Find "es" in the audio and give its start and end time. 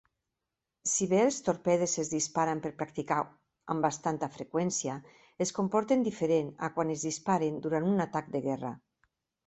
2.03-2.09, 5.47-5.55, 6.99-7.09